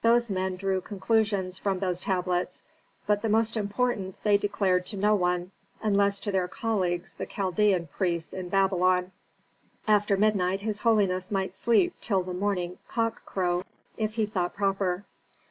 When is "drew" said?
0.56-0.80